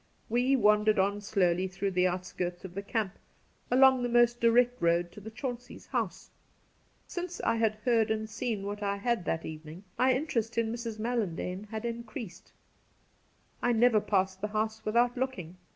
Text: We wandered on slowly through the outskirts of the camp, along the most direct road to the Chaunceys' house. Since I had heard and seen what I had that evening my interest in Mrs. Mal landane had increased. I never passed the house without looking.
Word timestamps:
We 0.29 0.55
wandered 0.55 0.97
on 0.97 1.21
slowly 1.21 1.67
through 1.67 1.91
the 1.91 2.07
outskirts 2.07 2.65
of 2.65 2.73
the 2.73 2.81
camp, 2.81 3.19
along 3.69 4.01
the 4.01 4.09
most 4.09 4.41
direct 4.41 4.81
road 4.81 5.11
to 5.11 5.21
the 5.21 5.29
Chaunceys' 5.29 5.85
house. 5.85 6.31
Since 7.05 7.39
I 7.41 7.55
had 7.57 7.75
heard 7.85 8.09
and 8.09 8.27
seen 8.27 8.65
what 8.65 8.81
I 8.81 8.95
had 8.97 9.25
that 9.25 9.45
evening 9.45 9.83
my 9.99 10.11
interest 10.15 10.57
in 10.57 10.73
Mrs. 10.73 10.97
Mal 10.97 11.17
landane 11.17 11.67
had 11.67 11.85
increased. 11.85 12.51
I 13.61 13.73
never 13.73 14.01
passed 14.01 14.41
the 14.41 14.47
house 14.47 14.83
without 14.85 15.15
looking. 15.19 15.57